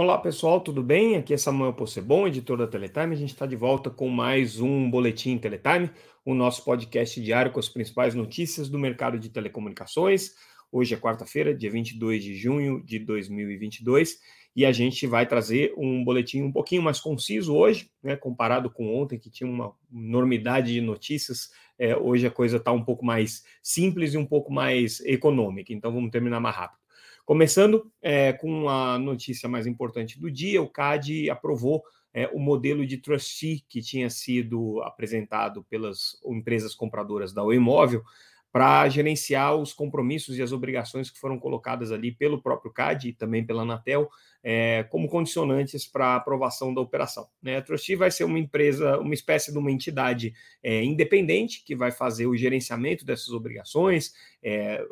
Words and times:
Olá 0.00 0.16
pessoal, 0.16 0.60
tudo 0.60 0.80
bem? 0.80 1.16
Aqui 1.16 1.34
é 1.34 1.36
Samuel 1.36 1.72
Possebon, 1.72 2.28
editor 2.28 2.56
da 2.56 2.68
Teletime. 2.68 3.16
A 3.16 3.18
gente 3.18 3.30
está 3.30 3.44
de 3.46 3.56
volta 3.56 3.90
com 3.90 4.08
mais 4.08 4.60
um 4.60 4.88
Boletim 4.88 5.36
Teletime, 5.38 5.90
o 6.24 6.34
nosso 6.34 6.64
podcast 6.64 7.20
diário 7.20 7.50
com 7.50 7.58
as 7.58 7.68
principais 7.68 8.14
notícias 8.14 8.68
do 8.68 8.78
mercado 8.78 9.18
de 9.18 9.28
telecomunicações. 9.28 10.36
Hoje 10.70 10.94
é 10.94 10.96
quarta-feira, 10.96 11.52
dia 11.52 11.68
22 11.68 12.22
de 12.22 12.36
junho 12.36 12.80
de 12.84 13.00
2022, 13.00 14.20
e 14.54 14.64
a 14.64 14.70
gente 14.70 15.04
vai 15.04 15.26
trazer 15.26 15.74
um 15.76 16.04
boletim 16.04 16.42
um 16.42 16.52
pouquinho 16.52 16.80
mais 16.80 17.00
conciso 17.00 17.56
hoje, 17.56 17.90
né, 18.00 18.14
comparado 18.14 18.70
com 18.70 18.94
ontem, 18.94 19.18
que 19.18 19.28
tinha 19.28 19.50
uma 19.50 19.74
enormidade 19.92 20.72
de 20.72 20.80
notícias. 20.80 21.50
É, 21.76 21.96
hoje 21.96 22.24
a 22.24 22.30
coisa 22.30 22.58
está 22.58 22.70
um 22.70 22.84
pouco 22.84 23.04
mais 23.04 23.42
simples 23.60 24.14
e 24.14 24.16
um 24.16 24.24
pouco 24.24 24.52
mais 24.52 25.00
econômica, 25.00 25.72
então 25.72 25.92
vamos 25.92 26.12
terminar 26.12 26.38
mais 26.38 26.54
rápido. 26.54 26.87
Começando 27.28 27.92
é, 28.00 28.32
com 28.32 28.70
a 28.70 28.98
notícia 28.98 29.46
mais 29.50 29.66
importante 29.66 30.18
do 30.18 30.30
dia, 30.30 30.62
o 30.62 30.66
CAD 30.66 31.28
aprovou 31.28 31.84
é, 32.14 32.26
o 32.28 32.38
modelo 32.38 32.86
de 32.86 32.96
trustee 32.96 33.62
que 33.68 33.82
tinha 33.82 34.08
sido 34.08 34.80
apresentado 34.80 35.62
pelas 35.64 36.18
empresas 36.24 36.74
compradoras 36.74 37.30
da 37.30 37.42
Imóvel 37.54 38.02
para 38.50 38.88
gerenciar 38.88 39.54
os 39.54 39.74
compromissos 39.74 40.38
e 40.38 40.42
as 40.42 40.52
obrigações 40.52 41.10
que 41.10 41.18
foram 41.18 41.38
colocadas 41.38 41.92
ali 41.92 42.10
pelo 42.10 42.40
próprio 42.40 42.72
CAD 42.72 43.10
e 43.10 43.12
também 43.12 43.44
pela 43.44 43.60
Anatel 43.60 44.08
é, 44.42 44.84
como 44.84 45.08
condicionantes 45.08 45.86
para 45.86 46.06
a 46.06 46.16
aprovação 46.16 46.72
da 46.72 46.80
operação. 46.80 47.28
Né? 47.42 47.58
A 47.58 47.62
Trustee 47.62 47.96
vai 47.96 48.10
ser 48.10 48.24
uma 48.24 48.38
empresa, 48.38 48.98
uma 48.98 49.12
espécie 49.12 49.52
de 49.52 49.58
uma 49.58 49.70
entidade 49.70 50.32
é, 50.62 50.82
independente 50.82 51.62
que 51.62 51.76
vai 51.76 51.90
fazer 51.90 52.26
o 52.26 52.36
gerenciamento 52.36 53.04
dessas 53.04 53.28
obrigações, 53.28 54.14
é, 54.42 54.82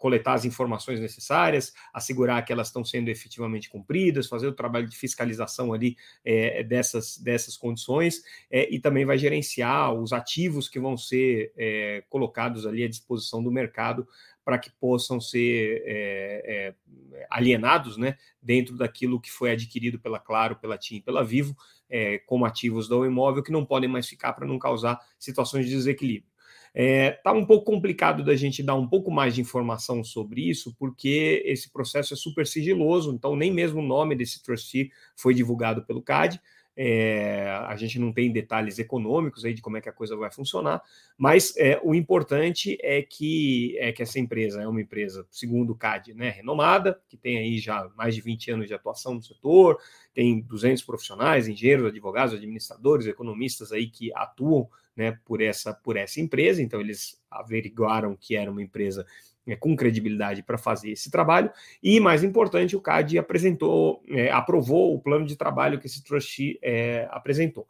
coletar 0.00 0.32
as 0.32 0.46
informações 0.46 0.98
necessárias, 0.98 1.74
assegurar 1.92 2.42
que 2.42 2.50
elas 2.50 2.68
estão 2.68 2.82
sendo 2.82 3.10
efetivamente 3.10 3.68
cumpridas, 3.68 4.26
fazer 4.26 4.48
o 4.48 4.52
trabalho 4.52 4.88
de 4.88 4.96
fiscalização 4.96 5.74
ali 5.74 5.94
é, 6.24 6.64
dessas, 6.64 7.18
dessas 7.18 7.54
condições 7.54 8.22
é, 8.50 8.66
e 8.74 8.80
também 8.80 9.04
vai 9.04 9.18
gerenciar 9.18 9.92
os 9.92 10.14
ativos 10.14 10.70
que 10.70 10.80
vão 10.80 10.96
ser 10.96 11.52
é, 11.54 12.02
colocados 12.08 12.66
ali 12.66 12.82
à 12.82 12.88
disposição 12.88 13.42
do 13.42 13.52
mercado 13.52 14.08
para 14.42 14.58
que 14.58 14.70
possam 14.80 15.20
ser 15.20 15.82
é, 15.84 16.74
é, 17.12 17.24
alienados 17.30 17.98
né, 17.98 18.16
dentro 18.42 18.78
daquilo 18.78 19.20
que 19.20 19.30
foi 19.30 19.52
adquirido 19.52 19.98
pela 19.98 20.18
Claro, 20.18 20.56
pela 20.56 20.78
TIM 20.78 20.96
e 20.96 21.02
pela 21.02 21.22
Vivo, 21.22 21.54
é, 21.90 22.18
como 22.20 22.46
ativos 22.46 22.88
do 22.88 23.04
imóvel, 23.04 23.42
que 23.42 23.52
não 23.52 23.66
podem 23.66 23.88
mais 23.88 24.08
ficar 24.08 24.32
para 24.32 24.46
não 24.46 24.58
causar 24.58 24.98
situações 25.18 25.66
de 25.66 25.72
desequilíbrio. 25.72 26.29
Está 26.72 26.82
é, 26.82 27.10
tá 27.10 27.32
um 27.32 27.44
pouco 27.44 27.64
complicado 27.64 28.24
da 28.24 28.36
gente 28.36 28.62
dar 28.62 28.76
um 28.76 28.86
pouco 28.86 29.10
mais 29.10 29.34
de 29.34 29.40
informação 29.40 30.04
sobre 30.04 30.48
isso, 30.48 30.74
porque 30.78 31.42
esse 31.44 31.70
processo 31.70 32.14
é 32.14 32.16
super 32.16 32.46
sigiloso, 32.46 33.12
então 33.12 33.34
nem 33.34 33.52
mesmo 33.52 33.80
o 33.80 33.86
nome 33.86 34.14
desse 34.14 34.42
trustee 34.42 34.90
foi 35.16 35.34
divulgado 35.34 35.84
pelo 35.84 36.02
CAD. 36.02 36.40
É, 36.82 37.46
a 37.66 37.76
gente 37.76 37.98
não 37.98 38.12
tem 38.12 38.32
detalhes 38.32 38.78
econômicos 38.78 39.44
aí 39.44 39.52
de 39.52 39.60
como 39.60 39.76
é 39.76 39.80
que 39.80 39.88
a 39.88 39.92
coisa 39.92 40.16
vai 40.16 40.32
funcionar, 40.32 40.80
mas 41.18 41.54
é, 41.58 41.78
o 41.82 41.94
importante 41.94 42.78
é 42.80 43.02
que, 43.02 43.76
é 43.78 43.92
que 43.92 44.02
essa 44.02 44.18
empresa 44.18 44.62
é 44.62 44.68
uma 44.68 44.80
empresa, 44.80 45.26
segundo 45.30 45.72
o 45.72 45.76
CAD, 45.76 46.14
né, 46.14 46.30
renomada, 46.30 46.98
que 47.08 47.16
tem 47.16 47.36
aí 47.36 47.58
já 47.58 47.90
mais 47.96 48.14
de 48.14 48.22
20 48.22 48.52
anos 48.52 48.66
de 48.68 48.72
atuação 48.72 49.14
no 49.14 49.22
setor, 49.22 49.78
tem 50.14 50.40
200 50.40 50.82
profissionais, 50.84 51.48
engenheiros, 51.48 51.86
advogados, 51.86 52.34
administradores, 52.34 53.06
economistas 53.06 53.72
aí 53.72 53.88
que 53.88 54.10
atuam 54.14 54.66
né, 54.96 55.18
por, 55.24 55.40
essa, 55.40 55.72
por 55.72 55.96
essa 55.96 56.20
empresa, 56.20 56.62
então 56.62 56.80
eles 56.80 57.20
averiguaram 57.30 58.16
que 58.18 58.36
era 58.36 58.50
uma 58.50 58.62
empresa 58.62 59.06
é, 59.46 59.56
com 59.56 59.74
credibilidade 59.74 60.42
para 60.42 60.58
fazer 60.58 60.90
esse 60.90 61.10
trabalho. 61.10 61.50
E, 61.82 61.98
mais 61.98 62.22
importante, 62.22 62.76
o 62.76 62.80
CAD 62.80 63.18
apresentou, 63.18 64.02
é, 64.08 64.30
aprovou 64.30 64.94
o 64.94 65.00
plano 65.00 65.26
de 65.26 65.36
trabalho 65.36 65.78
que 65.78 65.86
esse 65.86 66.04
trustee 66.04 66.58
é, 66.62 67.08
apresentou. 67.10 67.66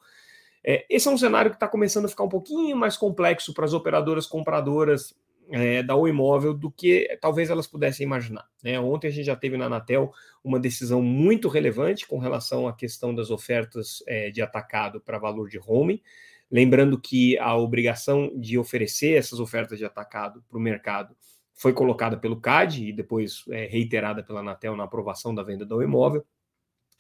É, 0.62 0.84
esse 0.91 1.09
é 1.09 1.10
um 1.10 1.19
cenário 1.19 1.50
que 1.50 1.56
está 1.56 1.66
começando 1.69 2.04
a 2.04 2.09
ficar 2.09 2.25
um 2.25 2.28
pouquinho 2.28 2.76
mais 2.76 2.97
complexo 2.97 3.54
para 3.54 3.64
as 3.64 3.72
operadoras 3.72 4.26
compradoras 4.26 5.14
é, 5.50 5.82
da 5.82 5.97
O 5.97 6.06
Imóvel 6.06 6.54
do 6.54 6.70
que 6.70 7.19
talvez 7.20 7.50
elas 7.50 7.66
pudessem 7.66 8.04
imaginar. 8.04 8.47
Né? 8.62 8.78
Ontem 8.78 9.09
a 9.09 9.10
gente 9.10 9.25
já 9.25 9.36
teve 9.36 9.56
na 9.56 9.66
Anatel 9.66 10.12
uma 10.44 10.60
decisão 10.60 11.03
muito 11.03 11.48
relevante 11.48 12.06
com 12.06 12.19
relação 12.19 12.69
à 12.69 12.72
questão 12.72 13.14
das 13.14 13.30
ofertas 13.30 14.03
é, 14.06 14.30
de 14.30 14.41
atacado 14.41 15.00
para 15.00 15.19
valor 15.19 15.48
de 15.48 15.59
home. 15.64 16.03
Lembrando 16.50 17.00
que 17.00 17.38
a 17.38 17.56
obrigação 17.56 18.32
de 18.38 18.58
oferecer 18.58 19.16
essas 19.16 19.38
ofertas 19.38 19.78
de 19.78 19.84
atacado 19.84 20.42
para 20.48 20.58
o 20.58 20.60
mercado 20.60 21.14
foi 21.54 21.72
colocada 21.72 22.16
pelo 22.16 22.40
CAD 22.40 22.88
e 22.88 22.92
depois 22.92 23.44
é, 23.50 23.66
reiterada 23.66 24.22
pela 24.22 24.40
Anatel 24.40 24.74
na 24.74 24.84
aprovação 24.84 25.34
da 25.34 25.42
venda 25.42 25.64
do 25.64 25.82
imóvel. 25.82 26.24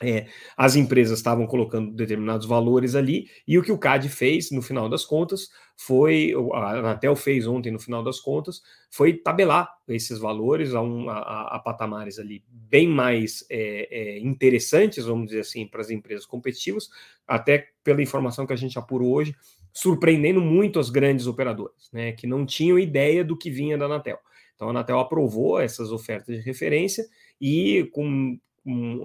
É, 0.02 0.26
as 0.56 0.76
empresas 0.76 1.18
estavam 1.18 1.46
colocando 1.46 1.92
determinados 1.92 2.46
valores 2.46 2.94
ali, 2.94 3.28
e 3.46 3.58
o 3.58 3.62
que 3.62 3.70
o 3.70 3.78
CAD 3.78 4.08
fez, 4.08 4.50
no 4.50 4.62
final 4.62 4.88
das 4.88 5.04
contas, 5.04 5.50
foi, 5.76 6.32
a 6.54 6.78
Anatel 6.78 7.14
fez 7.14 7.46
ontem, 7.46 7.70
no 7.70 7.78
final 7.78 8.02
das 8.02 8.18
contas, 8.18 8.62
foi 8.90 9.14
tabelar 9.14 9.70
esses 9.88 10.18
valores 10.18 10.74
a, 10.74 10.80
um, 10.80 11.08
a, 11.10 11.56
a 11.56 11.58
patamares 11.58 12.18
ali 12.18 12.42
bem 12.48 12.88
mais 12.88 13.44
é, 13.50 13.88
é, 13.90 14.18
interessantes, 14.20 15.04
vamos 15.04 15.26
dizer 15.26 15.40
assim, 15.40 15.66
para 15.66 15.80
as 15.80 15.90
empresas 15.90 16.24
competitivas, 16.24 16.88
até 17.26 17.68
pela 17.84 18.02
informação 18.02 18.46
que 18.46 18.52
a 18.52 18.56
gente 18.56 18.78
apurou 18.78 19.12
hoje, 19.12 19.34
surpreendendo 19.72 20.40
muito 20.40 20.78
as 20.78 20.90
grandes 20.90 21.26
operadoras, 21.26 21.90
né, 21.92 22.12
que 22.12 22.26
não 22.26 22.44
tinham 22.44 22.78
ideia 22.78 23.24
do 23.24 23.36
que 23.36 23.50
vinha 23.50 23.76
da 23.76 23.84
Anatel. 23.86 24.18
Então 24.54 24.68
a 24.68 24.70
Anatel 24.72 24.98
aprovou 24.98 25.58
essas 25.58 25.90
ofertas 25.92 26.36
de 26.36 26.42
referência 26.42 27.06
e 27.40 27.88
com, 27.92 28.38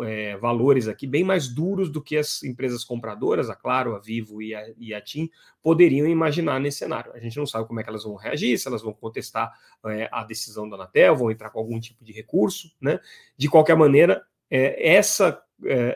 é, 0.05 0.35
valores 0.37 0.87
aqui 0.87 1.07
bem 1.07 1.23
mais 1.23 1.47
duros 1.47 1.89
do 1.89 2.01
que 2.01 2.17
as 2.17 2.43
empresas 2.43 2.83
compradoras, 2.83 3.49
a 3.49 3.55
Claro, 3.55 3.95
a 3.95 3.99
Vivo 3.99 4.41
e 4.41 4.53
a, 4.53 4.63
e 4.77 4.93
a 4.93 5.01
TIM, 5.01 5.29
poderiam 5.61 6.07
imaginar 6.07 6.59
nesse 6.59 6.79
cenário. 6.79 7.13
A 7.13 7.19
gente 7.19 7.37
não 7.37 7.45
sabe 7.45 7.67
como 7.67 7.79
é 7.79 7.83
que 7.83 7.89
elas 7.89 8.03
vão 8.03 8.15
reagir, 8.15 8.57
se 8.57 8.67
elas 8.67 8.81
vão 8.81 8.93
contestar 8.93 9.51
é, 9.85 10.09
a 10.11 10.23
decisão 10.23 10.67
da 10.67 10.75
Anatel, 10.75 11.15
vão 11.15 11.31
entrar 11.31 11.49
com 11.49 11.59
algum 11.59 11.79
tipo 11.79 12.03
de 12.03 12.11
recurso, 12.11 12.75
né? 12.81 12.99
De 13.37 13.49
qualquer 13.49 13.75
maneira, 13.77 14.23
é, 14.49 14.95
essa, 14.95 15.41
é, 15.63 15.95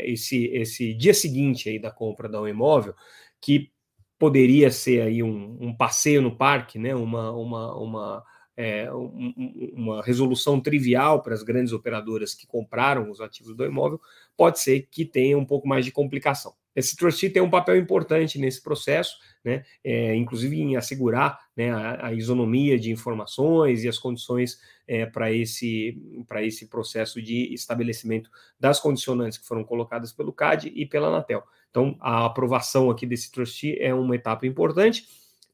é, 0.00 0.10
esse, 0.10 0.46
esse 0.46 0.94
dia 0.94 1.12
seguinte 1.12 1.68
aí 1.68 1.78
da 1.78 1.90
compra 1.90 2.28
da 2.28 2.40
um 2.40 2.48
imóvel, 2.48 2.94
que 3.40 3.70
poderia 4.18 4.70
ser 4.70 5.02
aí 5.02 5.22
um, 5.22 5.58
um 5.60 5.76
passeio 5.76 6.22
no 6.22 6.34
parque, 6.34 6.78
né? 6.78 6.94
Uma, 6.94 7.30
uma, 7.32 7.76
uma 7.76 8.24
é, 8.56 8.92
um, 8.92 9.72
uma 9.74 10.02
resolução 10.02 10.60
trivial 10.60 11.22
para 11.22 11.34
as 11.34 11.42
grandes 11.42 11.72
operadoras 11.72 12.34
que 12.34 12.46
compraram 12.46 13.10
os 13.10 13.20
ativos 13.20 13.54
do 13.54 13.64
imóvel, 13.64 14.00
pode 14.36 14.60
ser 14.60 14.88
que 14.90 15.04
tenha 15.04 15.36
um 15.36 15.44
pouco 15.44 15.68
mais 15.68 15.84
de 15.84 15.92
complicação. 15.92 16.54
Esse 16.74 16.94
trustee 16.94 17.30
tem 17.30 17.40
um 17.40 17.48
papel 17.48 17.76
importante 17.78 18.38
nesse 18.38 18.62
processo, 18.62 19.16
né, 19.42 19.64
é, 19.82 20.14
inclusive 20.14 20.60
em 20.60 20.76
assegurar 20.76 21.40
né, 21.56 21.70
a, 21.70 22.08
a, 22.08 22.12
isonomia 22.12 22.78
de 22.78 22.92
informações 22.92 23.82
e 23.82 23.88
as 23.88 23.98
condições 23.98 24.60
é, 24.86 25.06
para 25.06 25.32
esse, 25.32 25.98
esse 26.42 26.66
processo 26.66 27.22
de 27.22 27.54
estabelecimento 27.54 28.30
das 28.60 28.78
condicionantes 28.78 29.38
que 29.38 29.46
foram 29.46 29.64
colocadas 29.64 30.12
pelo 30.12 30.34
CAD 30.34 30.70
e 30.74 30.84
pela 30.84 31.08
Anatel. 31.08 31.42
Então, 31.70 31.96
a 31.98 32.26
aprovação 32.26 32.90
aqui 32.90 33.06
desse 33.06 33.32
trustee 33.32 33.78
é 33.78 33.94
uma 33.94 34.14
etapa 34.14 34.46
importante 34.46 35.06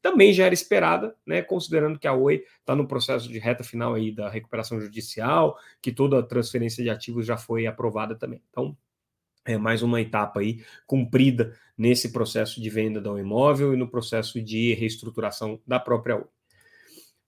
também 0.03 0.33
já 0.33 0.45
era 0.45 0.53
esperada, 0.53 1.15
né, 1.25 1.41
considerando 1.41 1.97
que 1.97 2.05
a 2.05 2.13
Oi 2.13 2.43
está 2.59 2.75
no 2.75 2.85
processo 2.85 3.29
de 3.29 3.39
reta 3.39 3.63
final 3.63 3.93
aí 3.93 4.11
da 4.11 4.29
recuperação 4.29 4.79
judicial, 4.79 5.57
que 5.81 5.93
toda 5.93 6.19
a 6.19 6.23
transferência 6.23 6.83
de 6.83 6.89
ativos 6.89 7.25
já 7.25 7.37
foi 7.37 7.65
aprovada 7.65 8.13
também. 8.13 8.43
Então, 8.49 8.77
é 9.45 9.57
mais 9.57 9.81
uma 9.81 10.01
etapa 10.01 10.41
aí 10.41 10.61
cumprida 10.85 11.57
nesse 11.77 12.11
processo 12.11 12.61
de 12.61 12.69
venda 12.69 12.99
do 12.99 13.17
imóvel 13.17 13.73
e 13.73 13.77
no 13.77 13.89
processo 13.89 14.41
de 14.41 14.73
reestruturação 14.73 15.59
da 15.65 15.79
própria 15.79 16.17
Oi. 16.17 16.25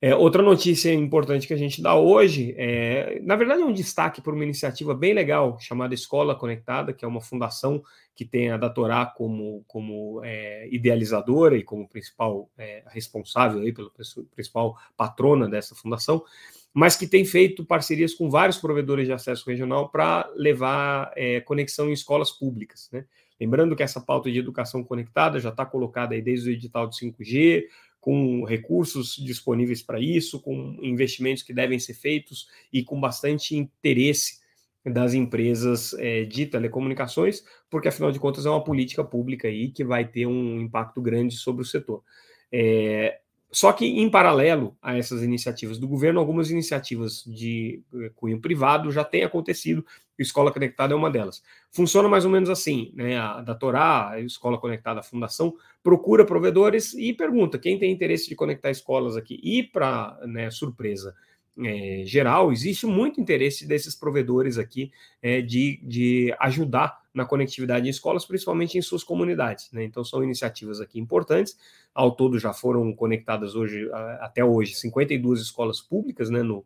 É, 0.05 0.15
outra 0.15 0.43
notícia 0.43 0.93
importante 0.93 1.47
que 1.47 1.53
a 1.55 1.57
gente 1.57 1.81
dá 1.81 1.95
hoje, 1.95 2.53
é, 2.59 3.19
na 3.23 3.35
verdade, 3.35 3.63
é 3.63 3.65
um 3.65 3.73
destaque 3.73 4.21
para 4.21 4.33
uma 4.33 4.43
iniciativa 4.43 4.93
bem 4.93 5.15
legal 5.15 5.57
chamada 5.59 5.95
Escola 5.95 6.35
Conectada, 6.35 6.93
que 6.93 7.03
é 7.03 7.07
uma 7.07 7.21
fundação 7.21 7.81
que 8.15 8.23
tem 8.23 8.51
a 8.51 8.57
Datorá 8.57 9.07
como, 9.07 9.63
como 9.67 10.21
é, 10.23 10.69
idealizadora 10.71 11.57
e 11.57 11.63
como 11.63 11.89
principal 11.89 12.47
é, 12.55 12.83
responsável, 12.85 13.61
aí, 13.61 13.73
pela 13.73 13.89
principal 14.35 14.77
patrona 14.95 15.49
dessa 15.49 15.73
fundação, 15.73 16.23
mas 16.71 16.95
que 16.95 17.07
tem 17.07 17.25
feito 17.25 17.65
parcerias 17.65 18.13
com 18.13 18.29
vários 18.29 18.59
provedores 18.59 19.07
de 19.07 19.11
acesso 19.11 19.49
regional 19.49 19.89
para 19.89 20.29
levar 20.35 21.11
é, 21.15 21.41
conexão 21.41 21.89
em 21.89 21.93
escolas 21.93 22.29
públicas. 22.29 22.91
Né? 22.93 23.05
Lembrando 23.41 23.75
que 23.75 23.81
essa 23.81 23.99
pauta 23.99 24.31
de 24.31 24.37
educação 24.37 24.83
conectada 24.83 25.39
já 25.39 25.49
está 25.49 25.65
colocada 25.65 26.13
aí 26.13 26.21
desde 26.21 26.49
o 26.49 26.53
edital 26.53 26.87
de 26.87 26.95
5G, 26.95 27.63
com 28.05 28.43
recursos 28.43 29.15
disponíveis 29.15 29.81
para 29.81 29.99
isso, 29.99 30.39
com 30.39 30.77
investimentos 30.79 31.41
que 31.41 31.51
devem 31.51 31.79
ser 31.79 31.95
feitos 31.95 32.47
e 32.71 32.83
com 32.83 33.01
bastante 33.01 33.55
interesse 33.57 34.41
das 34.85 35.15
empresas 35.15 35.91
é, 35.95 36.23
de 36.23 36.45
telecomunicações, 36.45 37.43
porque 37.67 37.87
afinal 37.87 38.11
de 38.11 38.19
contas 38.19 38.45
é 38.45 38.49
uma 38.51 38.63
política 38.63 39.03
pública 39.03 39.47
aí 39.47 39.71
que 39.71 39.83
vai 39.83 40.07
ter 40.07 40.27
um 40.27 40.61
impacto 40.61 41.01
grande 41.01 41.35
sobre 41.35 41.63
o 41.63 41.65
setor. 41.65 42.03
É, 42.51 43.21
Só 43.55 43.71
que, 43.71 43.85
em 43.85 44.09
paralelo 44.09 44.75
a 44.81 44.97
essas 44.97 45.23
iniciativas 45.23 45.77
do 45.77 45.87
governo, 45.87 46.19
algumas 46.19 46.51
iniciativas 46.51 47.23
de 47.25 47.81
eh, 47.93 48.11
cunho 48.13 48.41
privado 48.41 48.91
já 48.91 49.01
têm 49.01 49.23
acontecido, 49.23 49.85
e 50.19 50.21
Escola 50.21 50.51
Conectada 50.51 50.93
é 50.93 50.97
uma 50.97 51.09
delas. 51.09 51.41
Funciona 51.71 52.09
mais 52.09 52.25
ou 52.25 52.31
menos 52.31 52.49
assim, 52.49 52.91
né? 52.93 53.17
A 53.17 53.39
da 53.39 53.55
Torá, 53.55 54.09
a 54.09 54.19
Escola 54.19 54.57
Conectada, 54.57 54.99
a 54.99 55.03
Fundação, 55.03 55.55
procura 55.81 56.25
provedores 56.25 56.93
e 56.95 57.13
pergunta 57.13 57.57
quem 57.57 57.79
tem 57.79 57.93
interesse 57.93 58.27
de 58.27 58.35
conectar 58.35 58.71
escolas 58.71 59.15
aqui. 59.15 59.39
E, 59.41 59.63
para 59.63 60.19
né, 60.25 60.51
surpresa 60.51 61.15
é, 61.57 62.03
geral, 62.05 62.51
existe 62.51 62.85
muito 62.85 63.21
interesse 63.21 63.65
desses 63.65 63.95
provedores 63.95 64.57
aqui 64.57 64.91
é, 65.21 65.41
de, 65.41 65.79
de 65.81 66.35
ajudar 66.41 67.04
na 67.15 67.25
conectividade 67.25 67.87
em 67.87 67.89
escolas, 67.89 68.25
principalmente 68.25 68.77
em 68.77 68.81
suas 68.81 69.03
comunidades. 69.03 69.71
Né? 69.71 69.85
Então, 69.85 70.03
são 70.03 70.21
iniciativas 70.21 70.81
aqui 70.81 70.99
importantes. 70.99 71.57
Ao 71.93 72.11
todo, 72.11 72.37
já 72.37 72.53
foram 72.53 72.93
conectadas 72.93 73.55
hoje, 73.55 73.89
até 74.19 74.43
hoje, 74.43 74.75
52 74.75 75.39
escolas 75.39 75.79
públicas, 75.79 76.29
né, 76.29 76.43
no, 76.43 76.65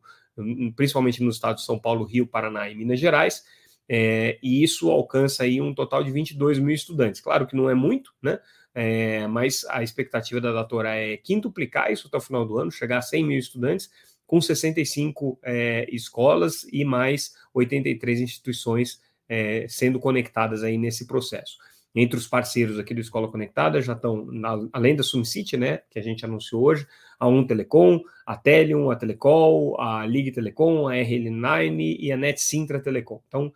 principalmente 0.75 1.21
no 1.21 1.29
estado 1.29 1.57
de 1.57 1.63
São 1.63 1.77
Paulo, 1.77 2.03
Rio, 2.03 2.25
Paraná 2.25 2.67
e 2.67 2.75
Minas 2.75 2.99
Gerais. 2.99 3.43
É, 3.87 4.39
e 4.41 4.63
isso 4.63 4.89
alcança 4.89 5.43
aí 5.43 5.61
um 5.61 5.73
total 5.73 6.03
de 6.03 6.11
22 6.11 6.57
mil 6.57 6.73
estudantes. 6.73 7.21
Claro 7.21 7.45
que 7.45 7.55
não 7.55 7.69
é 7.69 7.75
muito, 7.75 8.11
né? 8.21 8.39
É, 8.73 9.27
mas 9.27 9.65
a 9.69 9.83
expectativa 9.83 10.41
da 10.41 10.51
Datora 10.51 10.95
é 10.95 11.17
quintuplicar 11.17 11.91
isso 11.91 12.07
até 12.07 12.17
o 12.17 12.21
final 12.21 12.45
do 12.45 12.57
ano, 12.57 12.71
chegar 12.71 12.99
a 12.99 13.01
100 13.01 13.25
mil 13.25 13.37
estudantes, 13.37 13.89
com 14.25 14.39
65 14.39 15.39
é, 15.43 15.87
escolas 15.91 16.65
e 16.71 16.85
mais 16.85 17.33
83 17.53 18.21
instituições 18.21 19.01
é, 19.29 19.67
sendo 19.69 19.99
conectadas 19.99 20.63
aí 20.63 20.77
nesse 20.77 21.05
processo. 21.05 21.57
Entre 21.95 22.17
os 22.17 22.27
parceiros 22.27 22.77
aqui 22.77 22.93
do 22.93 23.01
Escola 23.01 23.31
Conectada 23.31 23.81
já 23.81 23.93
estão, 23.93 24.27
além 24.73 24.95
da 24.95 25.03
SumCity, 25.03 25.57
né, 25.57 25.81
que 25.89 25.97
a 25.97 26.01
gente 26.01 26.25
anunciou 26.25 26.63
hoje, 26.63 26.87
a 27.19 27.27
Um 27.27 27.45
Telecom, 27.45 28.01
a 28.25 28.35
Telium, 28.35 28.91
a 28.91 28.95
Telecol, 28.95 29.79
a 29.79 30.05
Ligue 30.05 30.31
Telecom, 30.31 30.87
a 30.87 30.93
RL9 30.93 31.97
e 31.99 32.11
a 32.11 32.17
Net 32.17 32.39
Sintra 32.41 32.79
Telecom. 32.79 33.21
Então, 33.27 33.51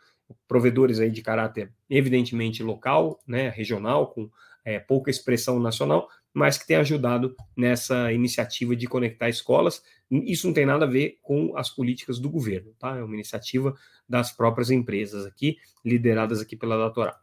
provedores 0.48 1.00
aí 1.00 1.12
de 1.12 1.22
caráter 1.22 1.72
evidentemente 1.90 2.64
local, 2.64 3.20
né, 3.28 3.50
regional, 3.50 4.08
com 4.08 4.30
é, 4.66 4.80
pouca 4.80 5.12
expressão 5.12 5.60
nacional, 5.60 6.10
mas 6.34 6.58
que 6.58 6.66
tem 6.66 6.78
ajudado 6.78 7.36
nessa 7.56 8.12
iniciativa 8.12 8.76
de 8.76 8.88
conectar 8.88 9.30
escolas. 9.30 9.84
Isso 10.10 10.48
não 10.48 10.54
tem 10.54 10.66
nada 10.66 10.86
a 10.86 10.90
ver 10.90 11.20
com 11.22 11.56
as 11.56 11.70
políticas 11.70 12.20
do 12.20 12.30
governo, 12.30 12.74
tá? 12.80 12.98
É 12.98 13.04
uma 13.04 13.14
iniciativa 13.14 13.76
das 14.10 14.32
próprias 14.32 14.72
empresas 14.72 15.26
aqui, 15.26 15.58
lideradas 15.86 16.42
aqui 16.42 16.56
pela 16.56 16.78
Datorá. 16.78 17.20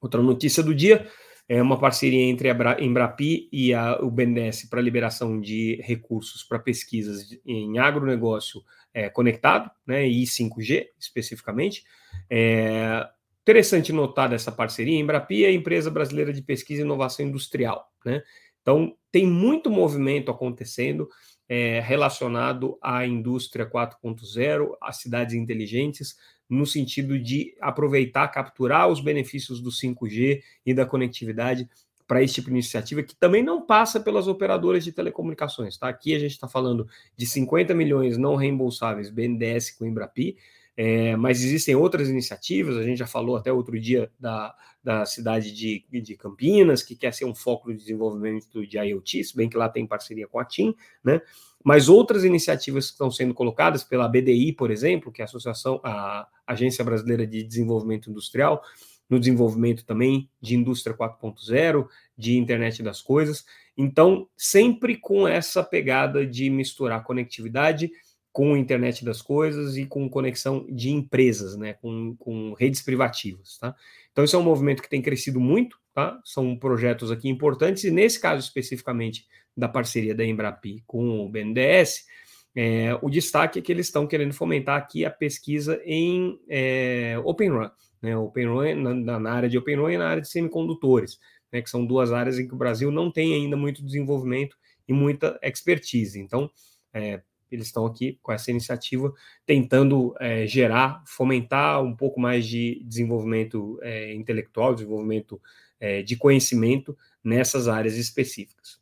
Outra 0.00 0.22
notícia 0.22 0.62
do 0.62 0.74
dia 0.74 1.06
é 1.48 1.60
uma 1.60 1.78
parceria 1.78 2.22
entre 2.22 2.50
a 2.50 2.80
Embrapi 2.80 3.48
e 3.52 3.74
a, 3.74 3.98
o 4.00 4.10
BNDES 4.10 4.68
para 4.68 4.80
liberação 4.80 5.40
de 5.40 5.80
recursos 5.82 6.42
para 6.42 6.58
pesquisas 6.58 7.26
em 7.44 7.78
agronegócio 7.78 8.62
é, 8.94 9.08
conectado, 9.08 9.70
né, 9.86 10.06
e 10.06 10.24
5G 10.24 10.88
especificamente. 10.98 11.84
É, 12.30 13.06
Interessante 13.42 13.92
notar 13.92 14.28
dessa 14.28 14.52
parceria, 14.52 14.98
Embrapi 14.98 15.44
é 15.44 15.48
a 15.48 15.52
empresa 15.52 15.90
brasileira 15.90 16.32
de 16.32 16.42
pesquisa 16.42 16.82
e 16.82 16.84
inovação 16.84 17.26
industrial, 17.26 17.90
né? 18.04 18.22
Então, 18.60 18.96
tem 19.10 19.26
muito 19.26 19.68
movimento 19.68 20.30
acontecendo 20.30 21.08
é, 21.48 21.80
relacionado 21.80 22.78
à 22.80 23.04
indústria 23.04 23.68
4.0, 23.68 24.76
às 24.80 24.98
cidades 24.98 25.34
inteligentes, 25.34 26.16
no 26.48 26.64
sentido 26.64 27.18
de 27.18 27.54
aproveitar, 27.60 28.28
capturar 28.28 28.88
os 28.88 29.00
benefícios 29.00 29.60
do 29.60 29.70
5G 29.70 30.40
e 30.64 30.72
da 30.72 30.86
conectividade 30.86 31.68
para 32.06 32.22
esse 32.22 32.34
tipo 32.34 32.48
de 32.48 32.54
iniciativa, 32.54 33.02
que 33.02 33.16
também 33.16 33.42
não 33.42 33.64
passa 33.64 33.98
pelas 33.98 34.28
operadoras 34.28 34.84
de 34.84 34.92
telecomunicações. 34.92 35.76
Tá? 35.78 35.88
Aqui 35.88 36.14
a 36.14 36.18
gente 36.18 36.32
está 36.32 36.46
falando 36.46 36.86
de 37.16 37.26
50 37.26 37.74
milhões 37.74 38.18
não 38.18 38.36
reembolsáveis 38.36 39.10
BNDES 39.10 39.72
com 39.72 39.86
Embrapi, 39.86 40.36
é, 40.76 41.14
mas 41.16 41.42
existem 41.42 41.74
outras 41.74 42.08
iniciativas, 42.08 42.76
a 42.76 42.82
gente 42.82 42.98
já 42.98 43.06
falou 43.06 43.36
até 43.36 43.52
outro 43.52 43.78
dia 43.78 44.10
da, 44.18 44.54
da 44.82 45.04
cidade 45.04 45.52
de, 45.52 45.84
de 45.90 46.16
Campinas, 46.16 46.82
que 46.82 46.96
quer 46.96 47.12
ser 47.12 47.24
um 47.24 47.34
foco 47.34 47.70
de 47.70 47.78
desenvolvimento 47.78 48.66
de 48.66 48.78
IoT, 48.78 49.24
se 49.24 49.36
bem 49.36 49.48
que 49.48 49.56
lá 49.56 49.68
tem 49.68 49.86
parceria 49.86 50.26
com 50.26 50.38
a 50.38 50.44
TIM, 50.44 50.74
né? 51.04 51.20
Mas 51.64 51.88
outras 51.88 52.24
iniciativas 52.24 52.86
que 52.86 52.92
estão 52.92 53.10
sendo 53.10 53.34
colocadas 53.34 53.84
pela 53.84 54.08
BDI, 54.08 54.52
por 54.52 54.70
exemplo, 54.70 55.12
que 55.12 55.22
é 55.22 55.24
a 55.24 55.26
Associação, 55.26 55.80
a 55.84 56.26
Agência 56.46 56.84
Brasileira 56.84 57.24
de 57.24 57.44
Desenvolvimento 57.44 58.10
Industrial, 58.10 58.60
no 59.08 59.20
desenvolvimento 59.20 59.84
também 59.84 60.28
de 60.40 60.56
indústria 60.56 60.96
4.0, 60.96 61.86
de 62.16 62.36
internet 62.36 62.82
das 62.82 63.00
coisas. 63.00 63.44
Então, 63.76 64.26
sempre 64.36 64.96
com 64.96 65.28
essa 65.28 65.62
pegada 65.62 66.26
de 66.26 66.48
misturar 66.50 67.04
conectividade 67.04 67.90
com 68.32 68.54
a 68.54 68.58
internet 68.58 69.04
das 69.04 69.20
coisas 69.20 69.76
e 69.76 69.84
com 69.84 70.08
conexão 70.08 70.66
de 70.70 70.90
empresas, 70.90 71.56
né, 71.56 71.74
com, 71.74 72.16
com 72.16 72.54
redes 72.54 72.80
privativas, 72.80 73.58
tá? 73.58 73.74
Então, 74.10 74.24
isso 74.24 74.34
é 74.34 74.38
um 74.38 74.42
movimento 74.42 74.82
que 74.82 74.88
tem 74.88 75.02
crescido 75.02 75.38
muito, 75.38 75.78
tá? 75.94 76.18
São 76.24 76.56
projetos 76.56 77.10
aqui 77.10 77.28
importantes, 77.28 77.84
e 77.84 77.90
nesse 77.90 78.18
caso 78.18 78.46
especificamente 78.46 79.26
da 79.56 79.68
parceria 79.68 80.14
da 80.14 80.24
Embrapi 80.24 80.82
com 80.86 81.24
o 81.24 81.28
BNDES, 81.28 82.06
é, 82.54 82.98
o 83.00 83.08
destaque 83.08 83.58
é 83.58 83.62
que 83.62 83.72
eles 83.72 83.86
estão 83.86 84.06
querendo 84.06 84.34
fomentar 84.34 84.78
aqui 84.78 85.04
a 85.04 85.10
pesquisa 85.10 85.80
em 85.84 86.38
é, 86.48 87.18
Open 87.24 87.50
Run, 87.50 87.70
né? 88.00 88.16
Open 88.16 88.46
Run 88.46 88.74
na, 88.74 89.18
na, 89.18 89.32
área 89.32 89.48
de 89.48 89.56
Open 89.56 89.76
Run 89.76 89.90
e 89.90 89.98
na 89.98 90.08
área 90.08 90.22
de 90.22 90.28
semicondutores, 90.28 91.18
né? 91.50 91.62
Que 91.62 91.70
são 91.70 91.84
duas 91.84 92.12
áreas 92.12 92.38
em 92.38 92.46
que 92.46 92.54
o 92.54 92.58
Brasil 92.58 92.90
não 92.90 93.10
tem 93.10 93.34
ainda 93.34 93.56
muito 93.56 93.84
desenvolvimento 93.84 94.56
e 94.86 94.92
muita 94.92 95.38
expertise. 95.42 96.20
Então, 96.20 96.50
é, 96.92 97.22
eles 97.54 97.66
estão 97.66 97.86
aqui 97.86 98.18
com 98.22 98.32
essa 98.32 98.50
iniciativa 98.50 99.12
tentando 99.46 100.14
é, 100.18 100.46
gerar, 100.46 101.02
fomentar 101.06 101.82
um 101.82 101.94
pouco 101.94 102.20
mais 102.20 102.46
de 102.46 102.82
desenvolvimento 102.84 103.78
é, 103.82 104.14
intelectual, 104.14 104.74
desenvolvimento 104.74 105.40
é, 105.78 106.02
de 106.02 106.16
conhecimento 106.16 106.96
nessas 107.22 107.68
áreas 107.68 107.96
específicas. 107.96 108.80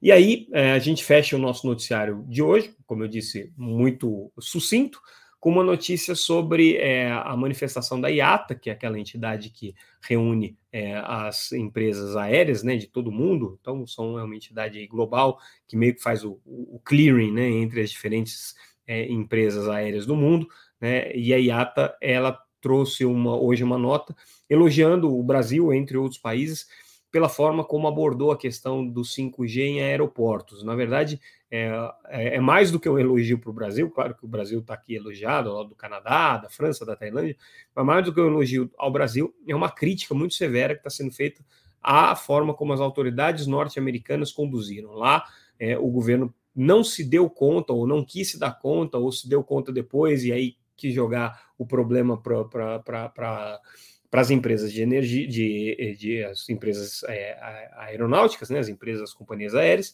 E 0.00 0.12
aí 0.12 0.48
é, 0.52 0.72
a 0.72 0.78
gente 0.78 1.04
fecha 1.04 1.34
o 1.36 1.38
nosso 1.38 1.66
noticiário 1.66 2.24
de 2.28 2.42
hoje, 2.42 2.74
como 2.86 3.04
eu 3.04 3.08
disse, 3.08 3.52
muito 3.56 4.30
sucinto, 4.38 5.00
com 5.44 5.50
uma 5.50 5.62
notícia 5.62 6.14
sobre 6.14 6.78
é, 6.78 7.12
a 7.12 7.36
manifestação 7.36 8.00
da 8.00 8.08
IATA, 8.08 8.54
que 8.54 8.70
é 8.70 8.72
aquela 8.72 8.98
entidade 8.98 9.50
que 9.50 9.74
reúne 10.00 10.56
é, 10.72 10.96
as 11.04 11.52
empresas 11.52 12.16
aéreas 12.16 12.62
né, 12.62 12.78
de 12.78 12.86
todo 12.86 13.12
mundo, 13.12 13.58
então 13.60 13.86
são 13.86 14.18
é 14.18 14.24
uma 14.24 14.34
entidade 14.34 14.86
global 14.86 15.38
que 15.68 15.76
meio 15.76 15.94
que 15.94 16.02
faz 16.02 16.24
o, 16.24 16.40
o 16.46 16.80
clearing 16.82 17.30
né, 17.30 17.46
entre 17.46 17.82
as 17.82 17.90
diferentes 17.90 18.54
é, 18.86 19.04
empresas 19.12 19.68
aéreas 19.68 20.06
do 20.06 20.16
mundo, 20.16 20.48
né, 20.80 21.14
e 21.14 21.34
a 21.34 21.36
IATA 21.36 21.94
ela 22.00 22.40
trouxe 22.58 23.04
uma, 23.04 23.38
hoje 23.38 23.62
uma 23.62 23.76
nota 23.76 24.16
elogiando 24.48 25.14
o 25.14 25.22
Brasil, 25.22 25.74
entre 25.74 25.98
outros 25.98 26.18
países, 26.18 26.66
pela 27.14 27.28
forma 27.28 27.62
como 27.62 27.86
abordou 27.86 28.32
a 28.32 28.36
questão 28.36 28.84
do 28.84 29.02
5G 29.02 29.58
em 29.58 29.80
aeroportos. 29.80 30.64
Na 30.64 30.74
verdade, 30.74 31.20
é, 31.48 31.70
é, 32.08 32.34
é 32.34 32.40
mais 32.40 32.72
do 32.72 32.80
que 32.80 32.88
um 32.88 32.98
elogio 32.98 33.38
para 33.38 33.50
o 33.50 33.52
Brasil, 33.52 33.88
claro 33.88 34.16
que 34.16 34.24
o 34.24 34.28
Brasil 34.28 34.58
está 34.58 34.74
aqui 34.74 34.96
elogiado, 34.96 35.48
ao 35.50 35.64
do 35.64 35.76
Canadá, 35.76 36.38
da 36.38 36.50
França, 36.50 36.84
da 36.84 36.96
Tailândia, 36.96 37.36
mas 37.72 37.86
mais 37.86 38.04
do 38.04 38.12
que 38.12 38.20
um 38.20 38.26
elogio 38.26 38.68
ao 38.76 38.90
Brasil, 38.90 39.32
é 39.46 39.54
uma 39.54 39.70
crítica 39.70 40.12
muito 40.12 40.34
severa 40.34 40.74
que 40.74 40.80
está 40.80 40.90
sendo 40.90 41.12
feita 41.12 41.40
à 41.80 42.16
forma 42.16 42.52
como 42.52 42.72
as 42.72 42.80
autoridades 42.80 43.46
norte-americanas 43.46 44.32
conduziram. 44.32 44.90
Lá, 44.90 45.24
é, 45.56 45.78
o 45.78 45.86
governo 45.92 46.34
não 46.52 46.82
se 46.82 47.04
deu 47.04 47.30
conta, 47.30 47.72
ou 47.72 47.86
não 47.86 48.04
quis 48.04 48.32
se 48.32 48.40
dar 48.40 48.58
conta, 48.58 48.98
ou 48.98 49.12
se 49.12 49.28
deu 49.28 49.44
conta 49.44 49.70
depois, 49.70 50.24
e 50.24 50.32
aí 50.32 50.56
quis 50.76 50.92
jogar 50.92 51.52
o 51.56 51.64
problema 51.64 52.20
para 52.20 53.60
para 54.14 54.20
as 54.20 54.30
empresas 54.30 54.72
de 54.72 54.80
energia, 54.80 55.26
de, 55.26 55.96
de 55.98 56.22
as 56.22 56.48
empresas 56.48 57.02
é, 57.08 57.36
aeronáuticas, 57.78 58.48
né, 58.48 58.60
as 58.60 58.68
empresas, 58.68 59.02
as 59.02 59.12
companhias 59.12 59.56
aéreas, 59.56 59.92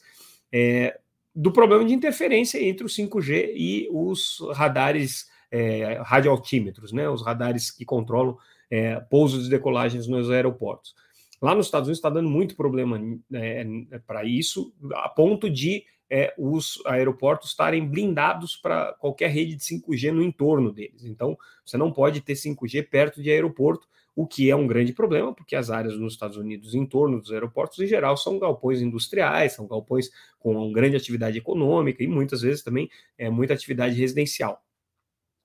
é, 0.53 1.01
do 1.35 1.51
problema 1.51 1.83
de 1.87 1.95
interferência 1.95 2.63
entre 2.63 2.85
o 2.85 2.87
5G 2.87 3.55
e 3.57 3.89
os 3.91 4.47
radares 4.53 5.27
é, 5.51 6.03
radioaltímetros, 6.05 6.93
né, 6.93 7.09
os 7.09 7.25
radares 7.25 7.71
que 7.71 7.83
controlam 7.87 8.37
é, 8.71 9.01
pousos 9.01 9.47
e 9.47 9.49
decolagens 9.49 10.07
nos 10.07 10.31
aeroportos. 10.31 10.95
Lá 11.41 11.55
nos 11.55 11.65
Estados 11.65 11.89
Unidos 11.89 11.97
está 12.01 12.11
dando 12.11 12.29
muito 12.29 12.55
problema 12.55 13.01
né, 13.31 13.65
para 14.07 14.23
isso, 14.23 14.71
a 14.97 15.09
ponto 15.09 15.49
de 15.49 15.83
é, 16.11 16.35
os 16.37 16.79
aeroportos 16.85 17.49
estarem 17.49 17.89
blindados 17.89 18.55
para 18.55 18.93
qualquer 19.01 19.31
rede 19.31 19.57
de 19.57 19.65
5G 19.65 20.11
no 20.13 20.23
entorno 20.23 20.71
deles. 20.71 21.07
Então, 21.07 21.39
você 21.65 21.79
não 21.79 21.91
pode 21.91 22.21
ter 22.21 22.35
5G 22.35 22.87
perto 22.87 23.23
de 23.23 23.31
aeroporto, 23.31 23.89
o 24.21 24.27
que 24.27 24.51
é 24.51 24.55
um 24.55 24.67
grande 24.67 24.93
problema, 24.93 25.35
porque 25.35 25.57
as 25.57 25.71
áreas 25.71 25.99
nos 25.99 26.13
Estados 26.13 26.37
Unidos 26.37 26.75
em 26.75 26.85
torno 26.85 27.19
dos 27.19 27.33
aeroportos, 27.33 27.79
em 27.79 27.87
geral, 27.87 28.19
são 28.19 28.39
galpões 28.39 28.83
industriais, 28.83 29.55
são 29.55 29.67
galpões 29.67 30.11
com 30.39 30.71
grande 30.73 30.95
atividade 30.95 31.39
econômica 31.39 32.05
e 32.05 32.07
muitas 32.07 32.43
vezes 32.43 32.63
também 32.63 32.91
é, 33.17 33.31
muita 33.31 33.55
atividade 33.55 33.95
residencial. 33.99 34.63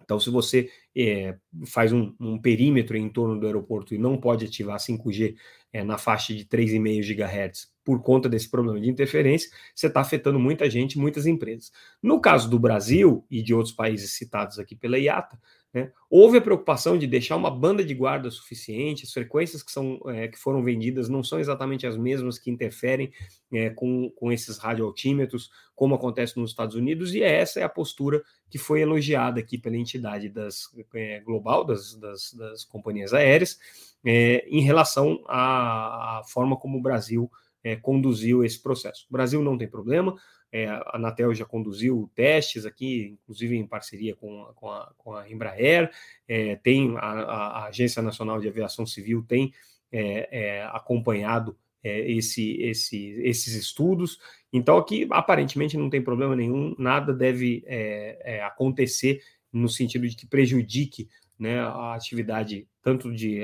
Então, 0.03 0.19
se 0.19 0.29
você 0.29 0.69
é, 0.93 1.37
faz 1.65 1.93
um, 1.93 2.13
um, 2.19 2.37
perímetro 2.37 2.97
em 2.97 3.07
torno 3.07 3.39
do 3.39 3.45
aeroporto 3.45 3.95
e 3.95 3.97
não 3.97 4.17
pode 4.17 4.43
ativar 4.43 4.77
5G 4.77 5.37
é, 5.71 5.81
na 5.81 5.97
faixa 5.97 6.33
de 6.33 6.43
3,5 6.43 7.15
GHz 7.15 7.71
por 7.81 8.01
conta 8.01 8.27
desse 8.27 8.51
problema 8.51 8.79
de 8.81 8.89
interferência, 8.89 9.49
você 9.73 9.87
está 9.87 10.01
afetando 10.01 10.37
muita 10.37 10.69
gente, 10.69 10.99
muitas 10.99 11.25
empresas. 11.25 11.71
No 12.03 12.19
caso 12.19 12.49
do 12.49 12.59
Brasil 12.59 13.25
e 13.31 13.41
de 13.41 13.53
outros 13.53 13.73
países 13.73 14.11
citados 14.11 14.59
aqui 14.59 14.75
pela 14.75 14.99
IATA, 14.99 15.39
né, 15.75 15.91
houve 16.09 16.37
a 16.37 16.41
preocupação 16.41 16.97
de 16.97 17.05
deixar 17.05 17.35
uma 17.35 17.51
banda 17.51 17.83
de 17.83 17.93
guarda 17.93 18.31
suficiente, 18.31 19.03
as 19.03 19.11
frequências 19.11 19.61
que, 19.61 19.69
são, 19.69 19.99
é, 20.05 20.29
que 20.29 20.39
foram 20.39 20.63
vendidas 20.63 21.09
não 21.09 21.21
são 21.21 21.37
exatamente 21.37 21.85
as 21.85 21.97
mesmas 21.97 22.39
que 22.39 22.49
interferem 22.49 23.11
é, 23.51 23.69
com, 23.71 24.09
com 24.15 24.31
esses 24.31 24.57
radioaltímetros, 24.57 25.51
como 25.75 25.93
acontece 25.93 26.39
nos 26.39 26.51
Estados 26.51 26.77
Unidos, 26.77 27.13
e 27.13 27.21
essa 27.21 27.59
é 27.59 27.63
a 27.63 27.69
postura 27.69 28.23
que 28.49 28.57
foi 28.57 28.79
elogiada 28.79 29.41
aqui 29.41 29.57
pela 29.57 29.75
entidade 29.75 30.29
das, 30.29 30.69
é, 30.93 31.19
global 31.19 31.65
das, 31.65 31.93
das, 31.95 32.31
das, 32.31 32.63
companhias 32.63 33.13
aéreas 33.13 33.59
é, 34.05 34.47
em 34.47 34.61
relação 34.61 35.21
à, 35.27 36.19
à, 36.19 36.23
forma 36.23 36.55
como 36.55 36.77
o 36.77 36.81
Brasil 36.81 37.29
é, 37.61 37.75
conduziu 37.75 38.45
esse 38.45 38.63
processo. 38.63 39.05
O 39.09 39.11
Brasil 39.11 39.41
não 39.41 39.57
tem 39.57 39.67
problema, 39.67 40.15
é, 40.55 40.69
a 40.69 40.91
Anatel 40.93 41.35
já 41.35 41.43
conduziu 41.43 42.09
testes 42.15 42.65
aqui, 42.65 43.17
inclusive 43.21 43.57
em 43.57 43.67
parceria 43.67 44.15
com, 44.15 44.45
com, 44.55 44.71
a, 44.71 44.89
com 44.97 45.13
a 45.13 45.29
Embraer, 45.29 45.91
é, 46.25 46.55
tem 46.55 46.95
a, 46.95 47.01
a, 47.01 47.65
Agência 47.65 48.01
Nacional 48.01 48.39
de 48.39 48.47
Aviação 48.47 48.85
Civil 48.85 49.21
tem 49.27 49.53
é, 49.91 50.29
é 50.31 50.63
acompanhado 50.71 51.57
é, 51.83 52.09
esse, 52.09 52.53
esse, 52.61 53.09
esses 53.21 53.53
estudos. 53.53 54.17
Então, 54.51 54.77
aqui 54.77 55.05
aparentemente 55.11 55.75
não 55.75 55.89
tem 55.89 56.01
problema 56.01 56.37
nenhum, 56.37 56.73
nada 56.79 57.13
deve 57.13 57.61
é, 57.67 58.41
acontecer 58.41 59.21
no 59.51 59.67
sentido 59.67 60.07
de 60.07 60.15
que 60.15 60.25
prejudique 60.25 61.09
né, 61.37 61.59
a 61.59 61.95
atividade 61.95 62.65
tanto 62.81 63.13
de 63.13 63.41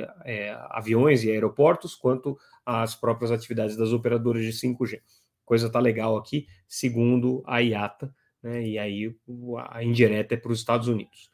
aviões 0.69 1.25
e 1.25 1.31
aeroportos 1.31 1.93
quanto 1.93 2.39
as 2.65 2.95
próprias 2.95 3.31
atividades 3.31 3.75
das 3.75 3.91
operadoras 3.91 4.45
de 4.45 4.51
5G 4.51 5.01
coisa 5.45 5.69
tá 5.69 5.79
legal 5.79 6.17
aqui, 6.17 6.47
segundo 6.67 7.43
a 7.45 7.59
IATA, 7.59 8.13
né? 8.41 8.65
E 8.65 8.77
aí 8.77 9.15
a 9.69 9.83
indireta 9.83 10.33
é 10.33 10.37
para 10.37 10.51
os 10.51 10.59
Estados 10.59 10.87
Unidos. 10.87 11.29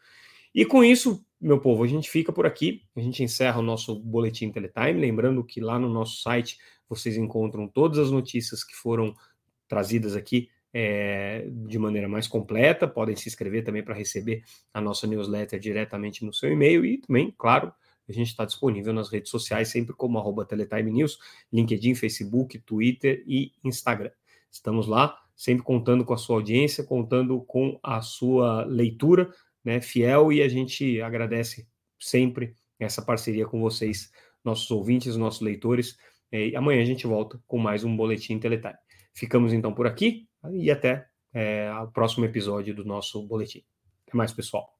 E 0.54 0.66
com 0.66 0.84
isso, 0.84 1.24
meu 1.40 1.60
povo, 1.60 1.84
a 1.84 1.88
gente 1.88 2.10
fica 2.10 2.32
por 2.32 2.46
aqui. 2.46 2.82
A 2.96 3.00
gente 3.00 3.24
encerra 3.24 3.60
o 3.60 3.64
nosso 3.64 4.00
boletim 4.00 4.52
Teletime. 4.52 5.00
Lembrando 5.00 5.44
que 5.44 5.62
lá 5.62 5.78
no 5.78 5.88
nosso 5.88 6.22
site 6.22 6.58
vocês 6.90 7.18
encontram 7.18 7.68
todas 7.68 8.00
as 8.00 8.12
notícias 8.12 8.64
que 8.64 8.76
foram 8.76 9.14
trazidas 9.68 10.16
aqui 10.16 10.50
é, 10.74 11.48
de 11.68 11.78
maneira 11.78 12.08
mais 12.08 12.28
completa. 12.28 12.88
Podem 12.88 13.16
se 13.16 13.30
inscrever 13.30 13.64
também 13.64 13.84
para 13.84 13.94
receber 13.94 14.44
a 14.74 14.82
nossa 14.82 15.06
newsletter 15.06 15.60
diretamente 15.60 16.26
no 16.26 16.34
seu 16.34 16.52
e-mail 16.52 16.86
e 16.86 16.98
também, 17.00 17.34
claro, 17.38 17.72
a 18.08 18.14
gente 18.14 18.28
está 18.28 18.46
disponível 18.46 18.94
nas 18.94 19.10
redes 19.10 19.30
sociais, 19.30 19.70
sempre 19.70 19.94
como 19.94 20.18
arroba 20.18 20.46
Teletime 20.46 20.92
News, 20.92 21.18
LinkedIn, 21.52 21.96
Facebook, 21.96 22.58
Twitter 22.60 23.24
e 23.28 23.52
Instagram. 23.64 24.12
Estamos 24.52 24.88
lá, 24.88 25.18
sempre 25.36 25.64
contando 25.64 26.06
com 26.06 26.14
a 26.14 26.18
sua 26.18 26.38
audiência, 26.38 26.84
contando 26.84 27.42
com 27.42 27.80
a 27.84 28.02
sua 28.02 28.64
leitura 28.66 29.30
né, 29.64 29.82
fiel, 29.82 30.32
e 30.32 30.42
a 30.42 30.48
gente 30.48 31.02
agradece 31.02 31.68
sempre 32.00 32.56
essa 32.80 33.02
parceria 33.02 33.46
com 33.46 33.60
vocês, 33.60 34.12
nossos 34.44 34.70
ouvintes, 34.72 35.18
nossos 35.18 35.42
leitores. 35.42 35.98
E 36.32 36.56
amanhã 36.56 36.82
a 36.82 36.86
gente 36.86 37.06
volta 37.08 37.40
com 37.46 37.58
mais 37.58 37.84
um 37.84 37.96
Boletim 37.96 38.40
Teletime. 38.40 38.76
Ficamos 39.14 39.52
então 39.52 39.74
por 39.74 39.88
aqui 39.88 40.28
e 40.52 40.70
até 40.70 41.08
é, 41.34 41.72
o 41.82 41.88
próximo 41.88 42.26
episódio 42.26 42.74
do 42.74 42.86
nosso 42.86 43.22
boletim. 43.28 43.64
Até 44.08 44.16
mais, 44.16 44.32
pessoal. 44.32 44.74